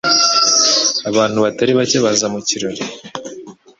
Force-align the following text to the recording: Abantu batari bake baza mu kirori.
Abantu 1.09 1.37
batari 1.45 1.71
bake 1.79 1.97
baza 2.05 2.25
mu 2.33 2.39
kirori. 2.47 2.83